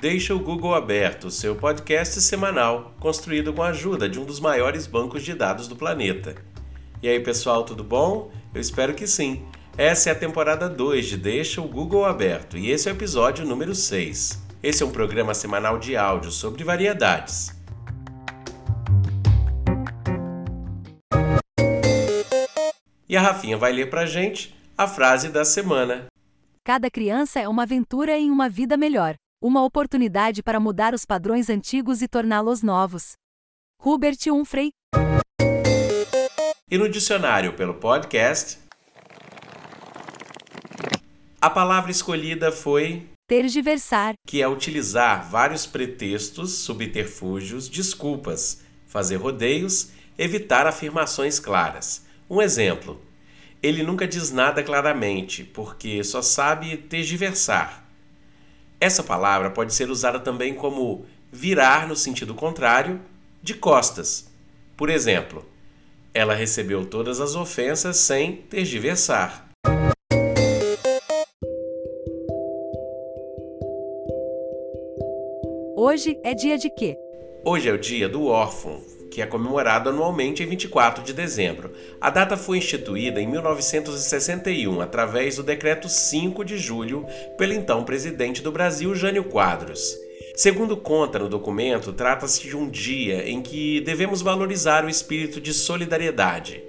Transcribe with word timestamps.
Deixa 0.00 0.34
o 0.34 0.38
Google 0.38 0.74
aberto, 0.74 1.30
seu 1.30 1.54
podcast 1.54 2.22
semanal, 2.22 2.94
construído 2.98 3.52
com 3.52 3.62
a 3.62 3.68
ajuda 3.68 4.08
de 4.08 4.18
um 4.18 4.24
dos 4.24 4.40
maiores 4.40 4.86
bancos 4.86 5.22
de 5.22 5.34
dados 5.34 5.68
do 5.68 5.76
planeta. 5.76 6.36
E 7.02 7.08
aí, 7.08 7.20
pessoal, 7.20 7.64
tudo 7.64 7.84
bom? 7.84 8.32
Eu 8.54 8.62
espero 8.62 8.94
que 8.94 9.06
sim. 9.06 9.44
Essa 9.76 10.08
é 10.08 10.12
a 10.12 10.18
temporada 10.18 10.70
2 10.70 11.04
de 11.04 11.18
Deixa 11.18 11.60
o 11.60 11.68
Google 11.68 12.06
aberto 12.06 12.56
e 12.56 12.70
esse 12.70 12.88
é 12.88 12.92
o 12.92 12.94
episódio 12.94 13.44
número 13.44 13.74
6. 13.74 14.42
Esse 14.62 14.82
é 14.82 14.86
um 14.86 14.90
programa 14.90 15.34
semanal 15.34 15.78
de 15.78 15.94
áudio 15.94 16.30
sobre 16.30 16.64
variedades. 16.64 17.54
E 23.06 23.14
a 23.14 23.20
Rafinha 23.20 23.58
vai 23.58 23.70
ler 23.70 23.90
pra 23.90 24.06
gente 24.06 24.56
a 24.78 24.88
frase 24.88 25.28
da 25.28 25.44
semana. 25.44 26.06
Cada 26.64 26.90
criança 26.90 27.38
é 27.38 27.46
uma 27.46 27.64
aventura 27.64 28.16
em 28.16 28.30
uma 28.30 28.48
vida 28.48 28.78
melhor, 28.78 29.14
uma 29.40 29.64
oportunidade 29.64 30.42
para 30.42 30.60
mudar 30.60 30.92
os 30.92 31.06
padrões 31.06 31.48
antigos 31.48 32.02
e 32.02 32.08
torná-los 32.08 32.62
novos. 32.62 33.12
Hubert 33.82 34.18
Humphrey. 34.28 34.70
E 36.70 36.76
no 36.76 36.88
dicionário 36.88 37.54
pelo 37.54 37.74
podcast, 37.74 38.58
a 41.40 41.48
palavra 41.48 41.90
escolhida 41.90 42.52
foi 42.52 43.08
tergiversar, 43.26 44.14
que 44.26 44.42
é 44.42 44.46
utilizar 44.46 45.28
vários 45.28 45.64
pretextos, 45.66 46.52
subterfúgios, 46.58 47.68
desculpas, 47.68 48.62
fazer 48.86 49.16
rodeios, 49.16 49.90
evitar 50.18 50.66
afirmações 50.66 51.40
claras. 51.40 52.04
Um 52.28 52.42
exemplo: 52.42 53.00
ele 53.62 53.82
nunca 53.82 54.06
diz 54.06 54.30
nada 54.30 54.62
claramente, 54.62 55.42
porque 55.42 56.04
só 56.04 56.20
sabe 56.20 56.76
tergiversar. 56.76 57.89
Essa 58.80 59.02
palavra 59.02 59.50
pode 59.50 59.74
ser 59.74 59.90
usada 59.90 60.18
também 60.18 60.54
como 60.54 61.04
virar 61.30 61.86
no 61.86 61.94
sentido 61.94 62.34
contrário, 62.34 62.98
de 63.42 63.52
costas. 63.52 64.26
Por 64.74 64.88
exemplo, 64.88 65.44
ela 66.14 66.34
recebeu 66.34 66.86
todas 66.86 67.20
as 67.20 67.34
ofensas 67.34 67.98
sem 67.98 68.36
tergiversar. 68.36 69.50
Hoje 75.76 76.18
é 76.24 76.34
dia 76.34 76.56
de 76.56 76.70
quê? 76.70 76.96
Hoje 77.44 77.68
é 77.68 77.72
o 77.72 77.78
dia 77.78 78.08
do 78.08 78.24
órfão, 78.24 78.80
que 79.10 79.20
é 79.20 79.26
comemorado 79.26 79.90
anualmente 79.90 80.42
em 80.42 80.46
24 80.46 81.02
de 81.02 81.12
dezembro. 81.12 81.72
A 82.00 82.08
data 82.08 82.36
foi 82.36 82.58
instituída 82.58 83.20
em 83.20 83.26
1961 83.26 84.80
através 84.80 85.36
do 85.36 85.42
Decreto 85.42 85.88
5 85.88 86.44
de 86.44 86.56
julho 86.56 87.04
pelo 87.36 87.52
então 87.52 87.84
presidente 87.84 88.40
do 88.40 88.52
Brasil, 88.52 88.94
Jânio 88.94 89.24
Quadros. 89.24 89.98
Segundo 90.36 90.76
conta 90.76 91.18
no 91.18 91.28
documento, 91.28 91.92
trata-se 91.92 92.48
de 92.48 92.56
um 92.56 92.68
dia 92.68 93.28
em 93.28 93.42
que 93.42 93.80
devemos 93.80 94.22
valorizar 94.22 94.84
o 94.84 94.88
espírito 94.88 95.40
de 95.40 95.52
solidariedade. 95.52 96.62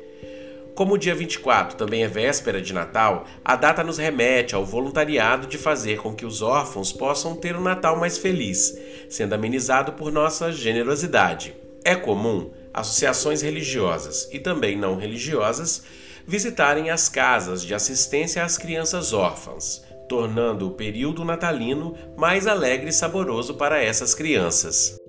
Como 0.73 0.93
o 0.93 0.97
dia 0.97 1.13
24 1.13 1.77
também 1.77 2.03
é 2.03 2.07
véspera 2.07 2.61
de 2.61 2.73
Natal, 2.73 3.25
a 3.43 3.55
data 3.55 3.83
nos 3.83 3.97
remete 3.97 4.55
ao 4.55 4.65
voluntariado 4.65 5.45
de 5.45 5.57
fazer 5.57 5.99
com 5.99 6.15
que 6.15 6.25
os 6.25 6.41
órfãos 6.41 6.91
possam 6.91 7.35
ter 7.35 7.55
um 7.55 7.61
Natal 7.61 7.97
mais 7.97 8.17
feliz, 8.17 8.77
sendo 9.09 9.33
amenizado 9.33 9.93
por 9.93 10.11
nossa 10.11 10.51
generosidade. 10.51 11.53
É 11.83 11.95
comum 11.95 12.51
associações 12.73 13.41
religiosas 13.41 14.29
e 14.31 14.39
também 14.39 14.77
não 14.77 14.95
religiosas 14.95 15.83
visitarem 16.25 16.89
as 16.89 17.09
casas 17.09 17.63
de 17.63 17.73
assistência 17.73 18.43
às 18.43 18.57
crianças 18.57 19.11
órfãs, 19.11 19.83
tornando 20.07 20.67
o 20.67 20.71
período 20.71 21.25
natalino 21.25 21.95
mais 22.15 22.45
alegre 22.45 22.89
e 22.89 22.93
saboroso 22.93 23.55
para 23.55 23.83
essas 23.83 24.13
crianças. 24.13 25.00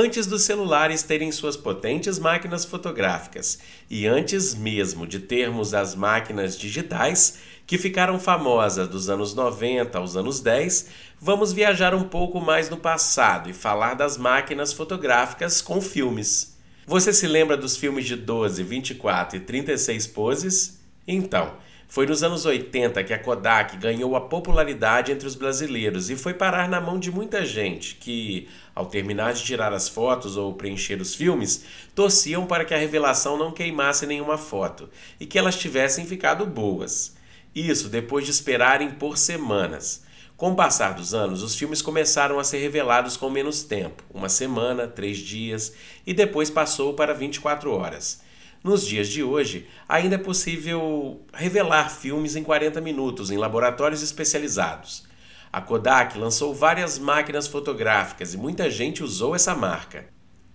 Antes 0.00 0.28
dos 0.28 0.42
celulares 0.42 1.02
terem 1.02 1.32
suas 1.32 1.56
potentes 1.56 2.20
máquinas 2.20 2.64
fotográficas 2.64 3.58
e 3.90 4.06
antes 4.06 4.54
mesmo 4.54 5.04
de 5.04 5.18
termos 5.18 5.74
as 5.74 5.96
máquinas 5.96 6.56
digitais, 6.56 7.40
que 7.66 7.76
ficaram 7.76 8.16
famosas 8.20 8.86
dos 8.86 9.08
anos 9.08 9.34
90 9.34 9.98
aos 9.98 10.14
anos 10.14 10.38
10, 10.38 10.86
vamos 11.20 11.52
viajar 11.52 11.96
um 11.96 12.04
pouco 12.04 12.40
mais 12.40 12.70
no 12.70 12.76
passado 12.76 13.50
e 13.50 13.52
falar 13.52 13.94
das 13.94 14.16
máquinas 14.16 14.72
fotográficas 14.72 15.60
com 15.60 15.80
filmes. 15.80 16.56
Você 16.86 17.12
se 17.12 17.26
lembra 17.26 17.56
dos 17.56 17.76
filmes 17.76 18.06
de 18.06 18.14
12, 18.14 18.62
24 18.62 19.38
e 19.38 19.40
36 19.40 20.06
poses? 20.06 20.78
Então, 21.08 21.56
foi 21.88 22.04
nos 22.04 22.22
anos 22.22 22.44
80 22.44 23.02
que 23.02 23.14
a 23.14 23.18
Kodak 23.18 23.78
ganhou 23.78 24.14
a 24.14 24.20
popularidade 24.20 25.10
entre 25.10 25.26
os 25.26 25.34
brasileiros 25.34 26.10
e 26.10 26.16
foi 26.16 26.34
parar 26.34 26.68
na 26.68 26.82
mão 26.82 26.98
de 26.98 27.10
muita 27.10 27.46
gente 27.46 27.94
que, 27.94 28.46
ao 28.74 28.84
terminar 28.84 29.32
de 29.32 29.42
tirar 29.42 29.72
as 29.72 29.88
fotos 29.88 30.36
ou 30.36 30.52
preencher 30.52 31.00
os 31.00 31.14
filmes, 31.14 31.64
torciam 31.94 32.46
para 32.46 32.66
que 32.66 32.74
a 32.74 32.78
revelação 32.78 33.38
não 33.38 33.50
queimasse 33.50 34.06
nenhuma 34.06 34.36
foto 34.36 34.90
e 35.18 35.24
que 35.24 35.38
elas 35.38 35.56
tivessem 35.56 36.04
ficado 36.04 36.44
boas. 36.44 37.16
Isso 37.54 37.88
depois 37.88 38.26
de 38.26 38.32
esperarem 38.32 38.90
por 38.90 39.16
semanas. 39.16 40.06
Com 40.36 40.52
o 40.52 40.54
passar 40.54 40.92
dos 40.92 41.14
anos, 41.14 41.42
os 41.42 41.56
filmes 41.56 41.80
começaram 41.80 42.38
a 42.38 42.44
ser 42.44 42.58
revelados 42.58 43.16
com 43.16 43.30
menos 43.30 43.62
tempo, 43.62 44.04
uma 44.12 44.28
semana, 44.28 44.86
três 44.86 45.16
dias, 45.16 45.72
e 46.06 46.12
depois 46.12 46.50
passou 46.50 46.92
para 46.92 47.14
24 47.14 47.72
horas. 47.72 48.27
Nos 48.62 48.84
dias 48.84 49.08
de 49.08 49.22
hoje, 49.22 49.68
ainda 49.88 50.16
é 50.16 50.18
possível 50.18 51.22
revelar 51.32 51.90
filmes 51.90 52.34
em 52.34 52.42
40 52.42 52.80
minutos 52.80 53.30
em 53.30 53.36
laboratórios 53.36 54.02
especializados. 54.02 55.06
A 55.52 55.60
Kodak 55.60 56.18
lançou 56.18 56.52
várias 56.52 56.98
máquinas 56.98 57.46
fotográficas 57.46 58.34
e 58.34 58.36
muita 58.36 58.68
gente 58.68 59.02
usou 59.02 59.34
essa 59.34 59.54
marca. 59.54 60.06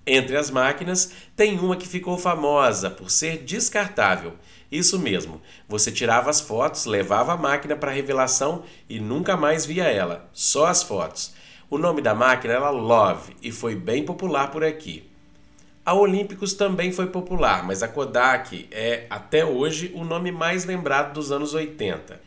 Entre 0.05 0.35
as 0.35 0.51
máquinas, 0.51 1.13
tem 1.33 1.57
uma 1.57 1.77
que 1.77 1.87
ficou 1.87 2.17
famosa 2.17 2.89
por 2.89 3.09
ser 3.09 3.37
descartável. 3.37 4.33
Isso 4.69 4.99
mesmo, 4.99 5.41
você 5.67 5.89
tirava 5.89 6.29
as 6.29 6.41
fotos, 6.41 6.85
levava 6.85 7.33
a 7.33 7.37
máquina 7.37 7.75
para 7.75 7.91
revelação 7.91 8.63
e 8.89 8.99
nunca 8.99 9.37
mais 9.37 9.65
via 9.65 9.85
ela, 9.85 10.29
só 10.33 10.65
as 10.65 10.83
fotos. 10.83 11.33
O 11.69 11.77
nome 11.77 12.01
da 12.01 12.13
máquina 12.13 12.55
era 12.55 12.69
Love 12.69 13.33
e 13.41 13.49
foi 13.49 13.75
bem 13.75 14.03
popular 14.03 14.51
por 14.51 14.63
aqui. 14.63 15.09
A 15.85 15.93
Olímpicos 15.93 16.53
também 16.53 16.93
foi 16.93 17.07
popular, 17.07 17.61
mas 17.65 17.83
a 17.83 17.89
Kodak 17.89 18.69
é, 18.71 19.05
até 19.09 19.43
hoje, 19.43 19.91
o 19.93 20.05
nome 20.05 20.31
mais 20.31 20.63
lembrado 20.63 21.13
dos 21.13 21.29
anos 21.29 21.53
80. 21.53 22.21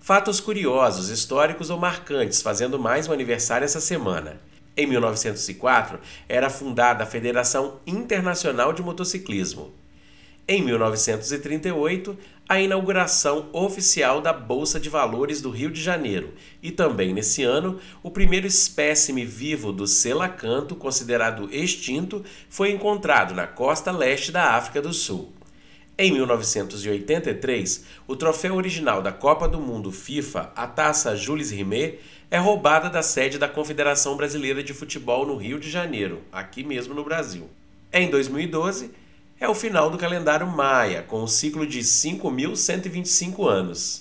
Fatos 0.00 0.40
curiosos, 0.40 1.08
históricos 1.08 1.70
ou 1.70 1.78
marcantes 1.78 2.42
fazendo 2.42 2.80
mais 2.80 3.06
um 3.06 3.12
aniversário 3.12 3.64
essa 3.64 3.80
semana. 3.80 4.40
Em 4.76 4.88
1904, 4.88 6.00
era 6.28 6.50
fundada 6.50 7.04
a 7.04 7.06
Federação 7.06 7.78
Internacional 7.86 8.72
de 8.72 8.82
Motociclismo. 8.82 9.72
Em 10.50 10.62
1938, 10.62 12.16
a 12.48 12.58
inauguração 12.58 13.50
oficial 13.52 14.22
da 14.22 14.32
Bolsa 14.32 14.80
de 14.80 14.88
Valores 14.88 15.42
do 15.42 15.50
Rio 15.50 15.70
de 15.70 15.82
Janeiro 15.82 16.32
e 16.62 16.70
também 16.70 17.12
nesse 17.12 17.42
ano, 17.42 17.78
o 18.02 18.10
primeiro 18.10 18.46
espécime 18.46 19.26
vivo 19.26 19.70
do 19.70 19.86
selacanto, 19.86 20.74
considerado 20.74 21.50
extinto, 21.52 22.24
foi 22.48 22.70
encontrado 22.70 23.34
na 23.34 23.46
costa 23.46 23.90
leste 23.90 24.32
da 24.32 24.54
África 24.54 24.80
do 24.80 24.90
Sul. 24.90 25.34
Em 25.98 26.12
1983, 26.12 27.84
o 28.06 28.16
troféu 28.16 28.54
original 28.54 29.02
da 29.02 29.12
Copa 29.12 29.46
do 29.46 29.60
Mundo 29.60 29.92
FIFA, 29.92 30.50
a 30.56 30.66
taça 30.66 31.14
Jules 31.14 31.50
Rimet, 31.50 31.98
é 32.30 32.38
roubada 32.38 32.88
da 32.88 33.02
sede 33.02 33.36
da 33.36 33.48
Confederação 33.48 34.16
Brasileira 34.16 34.62
de 34.62 34.72
Futebol 34.72 35.26
no 35.26 35.36
Rio 35.36 35.60
de 35.60 35.68
Janeiro, 35.68 36.22
aqui 36.32 36.64
mesmo 36.64 36.94
no 36.94 37.04
Brasil. 37.04 37.50
Em 37.92 38.08
2012, 38.08 38.92
é 39.40 39.48
o 39.48 39.54
final 39.54 39.88
do 39.88 39.96
calendário 39.96 40.46
Maia, 40.46 41.02
com 41.02 41.22
um 41.22 41.26
ciclo 41.26 41.66
de 41.66 41.80
5.125 41.80 43.46
anos. 43.48 44.00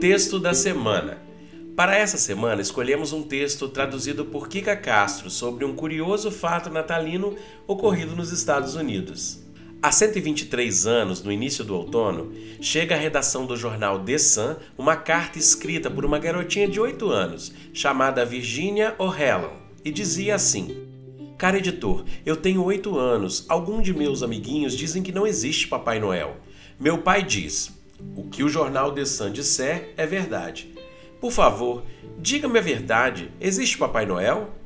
Texto 0.00 0.38
da 0.38 0.54
semana. 0.54 1.18
Para 1.76 1.96
essa 1.96 2.16
semana, 2.16 2.62
escolhemos 2.62 3.12
um 3.12 3.22
texto 3.22 3.68
traduzido 3.68 4.24
por 4.24 4.48
Kika 4.48 4.76
Castro 4.76 5.28
sobre 5.28 5.64
um 5.64 5.74
curioso 5.74 6.30
fato 6.30 6.70
natalino 6.70 7.36
ocorrido 7.66 8.16
nos 8.16 8.32
Estados 8.32 8.74
Unidos. 8.74 9.47
Há 9.80 9.92
123 9.92 10.88
anos, 10.88 11.22
no 11.22 11.30
início 11.30 11.64
do 11.64 11.76
outono, 11.76 12.32
chega 12.60 12.96
à 12.96 12.98
redação 12.98 13.46
do 13.46 13.56
jornal 13.56 14.00
The 14.00 14.18
Sun 14.18 14.56
uma 14.76 14.96
carta 14.96 15.38
escrita 15.38 15.88
por 15.88 16.04
uma 16.04 16.18
garotinha 16.18 16.66
de 16.66 16.80
8 16.80 17.08
anos, 17.08 17.52
chamada 17.72 18.24
Virginia 18.24 18.96
O'Halloran, 18.98 19.54
e 19.84 19.92
dizia 19.92 20.34
assim: 20.34 20.84
Cara 21.38 21.58
editor, 21.58 22.04
eu 22.26 22.34
tenho 22.34 22.64
8 22.64 22.98
anos. 22.98 23.46
Alguns 23.48 23.84
de 23.84 23.94
meus 23.94 24.24
amiguinhos 24.24 24.76
dizem 24.76 25.00
que 25.00 25.12
não 25.12 25.24
existe 25.24 25.68
Papai 25.68 26.00
Noel. 26.00 26.38
Meu 26.80 26.98
pai 26.98 27.22
diz: 27.22 27.70
O 28.16 28.24
que 28.24 28.42
o 28.42 28.48
jornal 28.48 28.90
The 28.90 29.04
Sun 29.04 29.30
disser 29.30 29.94
é 29.96 30.04
verdade. 30.04 30.74
Por 31.20 31.30
favor, 31.30 31.84
diga-me 32.18 32.58
a 32.58 32.62
verdade: 32.62 33.30
existe 33.40 33.78
Papai 33.78 34.06
Noel? 34.06 34.57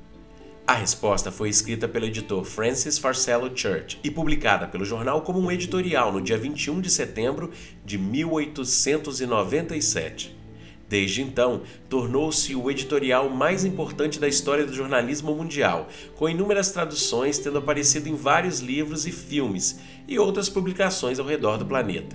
A 0.65 0.75
resposta 0.75 1.33
foi 1.33 1.49
escrita 1.49 1.89
pelo 1.89 2.07
editor 2.07 2.45
Francis 2.45 2.97
Farcello 2.97 3.51
Church 3.55 3.99
e 4.05 4.11
publicada 4.11 4.69
pelo 4.69 4.85
jornal 4.85 5.23
como 5.23 5.41
um 5.41 5.51
editorial 5.51 6.13
no 6.13 6.21
dia 6.21 6.39
21 6.39 6.81
de 6.81 6.89
setembro 6.89 7.51
de 7.85 7.99
1897. 7.99 10.39
Desde 10.89 11.21
então, 11.21 11.63
tornou-se 11.89 12.55
o 12.55 12.71
editorial 12.71 13.29
mais 13.29 13.65
importante 13.65 14.21
da 14.21 14.29
história 14.29 14.65
do 14.65 14.73
jornalismo 14.73 15.35
mundial, 15.35 15.89
com 16.15 16.29
inúmeras 16.29 16.71
traduções 16.71 17.39
tendo 17.39 17.59
aparecido 17.59 18.09
em 18.09 18.15
vários 18.15 18.61
livros 18.61 19.05
e 19.05 19.11
filmes 19.11 19.81
e 20.07 20.17
outras 20.17 20.49
publicações 20.49 21.19
ao 21.19 21.27
redor 21.27 21.57
do 21.57 21.67
planeta. 21.67 22.15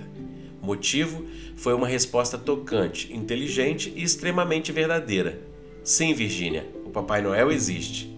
O 0.62 0.66
motivo 0.66 1.22
foi 1.54 1.74
uma 1.74 1.86
resposta 1.86 2.38
tocante, 2.38 3.12
inteligente 3.12 3.92
e 3.94 4.02
extremamente 4.02 4.72
verdadeira. 4.72 5.38
Sim, 5.84 6.14
Virgínia, 6.14 6.66
o 6.86 6.90
Papai 6.90 7.20
Noel 7.20 7.50
existe. 7.50 8.16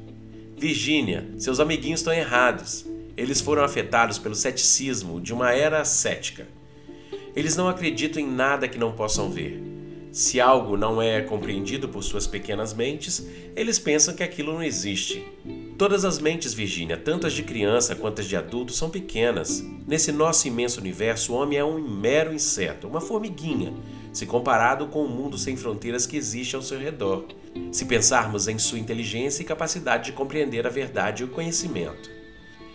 Virgínia, 0.60 1.26
seus 1.38 1.58
amiguinhos 1.58 2.00
estão 2.00 2.12
errados. 2.12 2.84
Eles 3.16 3.40
foram 3.40 3.64
afetados 3.64 4.18
pelo 4.18 4.34
ceticismo 4.34 5.18
de 5.18 5.32
uma 5.32 5.52
era 5.52 5.82
cética. 5.86 6.46
Eles 7.34 7.56
não 7.56 7.66
acreditam 7.66 8.22
em 8.22 8.30
nada 8.30 8.68
que 8.68 8.76
não 8.76 8.92
possam 8.92 9.30
ver. 9.30 9.69
Se 10.12 10.40
algo 10.40 10.76
não 10.76 11.00
é 11.00 11.20
compreendido 11.20 11.88
por 11.88 12.02
suas 12.02 12.26
pequenas 12.26 12.74
mentes, 12.74 13.24
eles 13.54 13.78
pensam 13.78 14.12
que 14.12 14.24
aquilo 14.24 14.52
não 14.52 14.62
existe. 14.62 15.24
Todas 15.78 16.04
as 16.04 16.18
mentes, 16.18 16.52
Virgínia, 16.52 16.96
tanto 16.96 17.28
as 17.28 17.32
de 17.32 17.44
criança 17.44 17.94
quanto 17.94 18.20
as 18.20 18.26
de 18.26 18.36
adulto, 18.36 18.72
são 18.72 18.90
pequenas. 18.90 19.64
Nesse 19.86 20.10
nosso 20.10 20.48
imenso 20.48 20.80
universo, 20.80 21.32
o 21.32 21.36
homem 21.36 21.58
é 21.58 21.64
um 21.64 21.80
mero 21.80 22.34
inseto, 22.34 22.88
uma 22.88 23.00
formiguinha, 23.00 23.72
se 24.12 24.26
comparado 24.26 24.88
com 24.88 25.04
o 25.04 25.08
mundo 25.08 25.38
sem 25.38 25.56
fronteiras 25.56 26.06
que 26.06 26.16
existe 26.16 26.56
ao 26.56 26.62
seu 26.62 26.78
redor, 26.78 27.26
se 27.70 27.84
pensarmos 27.84 28.48
em 28.48 28.58
sua 28.58 28.80
inteligência 28.80 29.42
e 29.42 29.46
capacidade 29.46 30.06
de 30.06 30.12
compreender 30.12 30.66
a 30.66 30.70
verdade 30.70 31.22
e 31.22 31.26
o 31.26 31.30
conhecimento. 31.30 32.10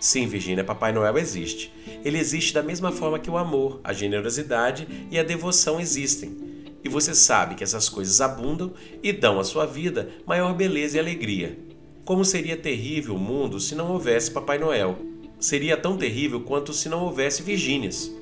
Sim, 0.00 0.26
Virgínia, 0.26 0.64
Papai 0.64 0.92
Noel 0.92 1.18
existe. 1.18 1.72
Ele 2.04 2.18
existe 2.18 2.54
da 2.54 2.62
mesma 2.62 2.92
forma 2.92 3.18
que 3.18 3.30
o 3.30 3.36
amor, 3.36 3.80
a 3.84 3.92
generosidade 3.92 5.06
e 5.10 5.18
a 5.18 5.22
devoção 5.22 5.78
existem. 5.78 6.45
E 6.86 6.88
você 6.88 7.16
sabe 7.16 7.56
que 7.56 7.64
essas 7.64 7.88
coisas 7.88 8.20
abundam 8.20 8.72
e 9.02 9.12
dão 9.12 9.40
à 9.40 9.44
sua 9.44 9.66
vida 9.66 10.08
maior 10.24 10.54
beleza 10.54 10.96
e 10.96 11.00
alegria. 11.00 11.58
Como 12.04 12.24
seria 12.24 12.56
terrível 12.56 13.16
o 13.16 13.18
mundo 13.18 13.58
se 13.58 13.74
não 13.74 13.90
houvesse 13.90 14.30
Papai 14.30 14.56
Noel? 14.56 14.96
Seria 15.40 15.76
tão 15.76 15.96
terrível 15.96 16.42
quanto 16.42 16.72
se 16.72 16.88
não 16.88 17.02
houvesse 17.02 17.42
Virgínias 17.42 18.14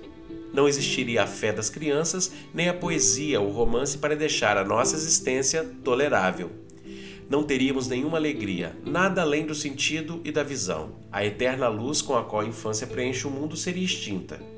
não 0.54 0.68
existiria 0.68 1.24
a 1.24 1.26
fé 1.26 1.52
das 1.52 1.68
crianças, 1.68 2.32
nem 2.54 2.68
a 2.68 2.74
poesia 2.74 3.40
ou 3.40 3.50
romance 3.50 3.98
para 3.98 4.14
deixar 4.14 4.56
a 4.56 4.64
nossa 4.64 4.94
existência 4.94 5.68
tolerável. 5.82 6.48
Não 7.28 7.42
teríamos 7.42 7.88
nenhuma 7.88 8.18
alegria, 8.18 8.76
nada 8.86 9.20
além 9.20 9.44
do 9.44 9.54
sentido 9.54 10.20
e 10.24 10.30
da 10.30 10.44
visão. 10.44 10.92
A 11.10 11.24
eterna 11.24 11.66
luz 11.66 12.00
com 12.00 12.16
a 12.16 12.22
qual 12.22 12.42
a 12.42 12.46
infância 12.46 12.86
preenche 12.86 13.26
o 13.26 13.30
mundo 13.30 13.56
seria 13.56 13.84
extinta. 13.84 14.53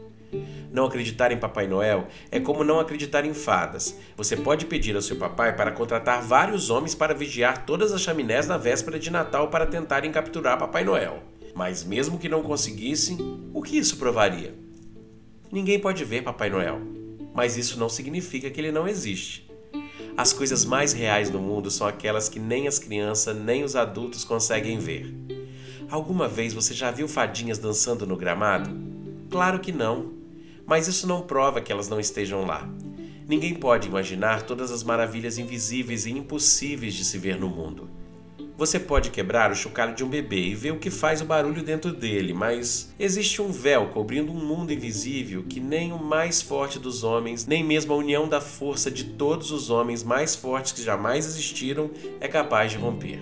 Não 0.71 0.87
acreditar 0.87 1.33
em 1.33 1.39
Papai 1.39 1.67
Noel 1.67 2.09
é 2.31 2.41
como 2.41 2.65
não 2.65 2.81
acreditar 2.81 3.25
em 3.25 3.35
fadas. 3.35 3.97
Você 4.17 4.37
pode 4.37 4.67
pedir 4.67 4.95
ao 4.97 5.03
seu 5.03 5.17
papai 5.17 5.55
para 5.55 5.73
contratar 5.73 6.23
vários 6.23 6.71
homens 6.71 6.95
para 6.95 7.15
vigiar 7.15 7.65
todas 7.65 7.93
as 7.93 8.01
chaminés 8.01 8.47
na 8.47 8.57
véspera 8.57 8.99
de 8.99 9.11
Natal 9.11 9.49
para 9.49 9.67
tentarem 9.67 10.13
capturar 10.13 10.59
Papai 10.59 10.85
Noel. 10.85 11.23
Mas 11.55 11.85
mesmo 11.85 12.19
que 12.19 12.29
não 12.29 12.43
conseguissem, 12.43 13.17
o 13.55 13.63
que 13.63 13.79
isso 13.79 13.97
provaria? 13.97 14.55
Ninguém 15.51 15.79
pode 15.79 16.05
ver 16.05 16.23
Papai 16.23 16.51
Noel, 16.51 16.81
mas 17.35 17.57
isso 17.57 17.79
não 17.79 17.89
significa 17.89 18.51
que 18.51 18.61
ele 18.61 18.73
não 18.73 18.87
existe. 18.87 19.49
As 20.17 20.33
coisas 20.33 20.65
mais 20.65 20.93
reais 20.93 21.31
do 21.31 21.39
mundo 21.39 21.71
são 21.71 21.87
aquelas 21.87 22.29
que 22.29 22.41
nem 22.41 22.67
as 22.67 22.79
crianças 22.79 23.37
nem 23.37 23.63
os 23.63 23.77
adultos 23.77 24.25
conseguem 24.25 24.79
ver. 24.79 25.15
Alguma 25.89 26.27
vez 26.27 26.53
você 26.53 26.75
já 26.75 26.91
viu 26.91 27.07
fadinhas 27.07 27.59
dançando 27.59 28.07
no 28.07 28.17
gramado? 28.17 28.71
Claro 29.31 29.61
que 29.61 29.71
não, 29.71 30.15
mas 30.67 30.89
isso 30.89 31.07
não 31.07 31.23
prova 31.23 31.61
que 31.61 31.71
elas 31.71 31.89
não 31.89 32.01
estejam 32.01 32.45
lá. 32.45 32.69
Ninguém 33.29 33.55
pode 33.55 33.89
imaginar 33.89 34.43
todas 34.43 34.71
as 34.71 34.83
maravilhas 34.83 35.39
invisíveis 35.39 36.07
e 36.07 36.11
impossíveis 36.11 36.95
de 36.95 37.05
se 37.05 37.19
ver 37.19 37.39
no 37.39 37.49
mundo. 37.49 37.89
Você 38.59 38.81
pode 38.81 39.11
quebrar 39.11 39.53
o 39.53 39.55
chocalho 39.55 39.95
de 39.95 40.03
um 40.03 40.09
bebê 40.09 40.41
e 40.41 40.55
ver 40.55 40.71
o 40.71 40.79
que 40.79 40.91
faz 40.91 41.21
o 41.21 41.27
barulho 41.27 41.63
dentro 41.63 41.93
dele, 41.93 42.33
mas 42.33 42.91
existe 42.99 43.43
um 43.43 43.53
véu 43.53 43.89
cobrindo 43.89 44.33
um 44.33 44.47
mundo 44.47 44.73
invisível 44.73 45.45
que 45.47 45.61
nem 45.61 45.93
o 45.93 46.03
mais 46.03 46.41
forte 46.41 46.79
dos 46.79 47.05
homens, 47.05 47.45
nem 47.45 47.63
mesmo 47.63 47.93
a 47.93 47.97
união 47.97 48.27
da 48.27 48.41
força 48.41 48.91
de 48.91 49.05
todos 49.05 49.51
os 49.51 49.69
homens 49.69 50.03
mais 50.03 50.35
fortes 50.35 50.73
que 50.73 50.83
jamais 50.83 51.27
existiram 51.27 51.91
é 52.19 52.27
capaz 52.29 52.73
de 52.73 52.79
romper. 52.79 53.21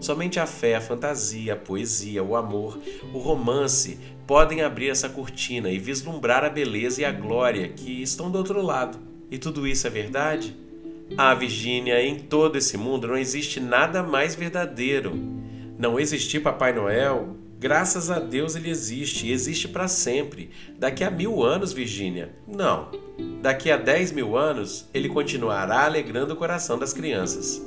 Somente 0.00 0.38
a 0.38 0.46
fé, 0.46 0.76
a 0.76 0.80
fantasia, 0.80 1.54
a 1.54 1.56
poesia, 1.56 2.22
o 2.22 2.36
amor, 2.36 2.78
o 3.12 3.18
romance 3.18 3.98
podem 4.28 4.60
abrir 4.60 4.90
essa 4.90 5.08
cortina 5.08 5.70
e 5.70 5.78
vislumbrar 5.78 6.44
a 6.44 6.50
beleza 6.50 7.00
e 7.00 7.04
a 7.06 7.10
glória 7.10 7.66
que 7.66 8.02
estão 8.02 8.30
do 8.30 8.36
outro 8.36 8.60
lado. 8.60 8.98
E 9.30 9.38
tudo 9.38 9.66
isso 9.66 9.86
é 9.86 9.90
verdade? 9.90 10.54
Ah, 11.16 11.34
Virgínia, 11.34 11.98
em 12.02 12.18
todo 12.18 12.58
esse 12.58 12.76
mundo 12.76 13.08
não 13.08 13.16
existe 13.16 13.58
nada 13.58 14.02
mais 14.02 14.34
verdadeiro. 14.34 15.14
Não 15.78 15.98
existir 15.98 16.40
Papai 16.40 16.74
Noel, 16.74 17.36
graças 17.58 18.10
a 18.10 18.18
Deus 18.18 18.54
ele 18.54 18.68
existe 18.68 19.26
e 19.26 19.32
existe 19.32 19.66
para 19.66 19.88
sempre. 19.88 20.50
Daqui 20.78 21.02
a 21.02 21.10
mil 21.10 21.42
anos, 21.42 21.72
Virgínia, 21.72 22.34
não. 22.46 22.90
Daqui 23.40 23.70
a 23.70 23.78
dez 23.78 24.12
mil 24.12 24.36
anos, 24.36 24.86
ele 24.92 25.08
continuará 25.08 25.86
alegrando 25.86 26.34
o 26.34 26.36
coração 26.36 26.78
das 26.78 26.92
crianças. 26.92 27.66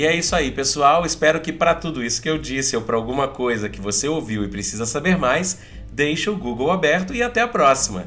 E 0.00 0.06
é 0.06 0.16
isso 0.16 0.34
aí, 0.34 0.50
pessoal. 0.50 1.04
Espero 1.04 1.42
que 1.42 1.52
para 1.52 1.74
tudo 1.74 2.02
isso 2.02 2.22
que 2.22 2.30
eu 2.30 2.38
disse 2.38 2.74
ou 2.74 2.80
para 2.80 2.96
alguma 2.96 3.28
coisa 3.28 3.68
que 3.68 3.82
você 3.82 4.08
ouviu 4.08 4.42
e 4.42 4.48
precisa 4.48 4.86
saber 4.86 5.18
mais, 5.18 5.60
deixe 5.92 6.30
o 6.30 6.38
Google 6.38 6.70
aberto 6.70 7.14
e 7.14 7.22
até 7.22 7.42
a 7.42 7.46
próxima. 7.46 8.06